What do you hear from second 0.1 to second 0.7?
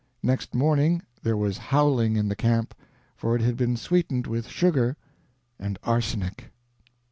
Next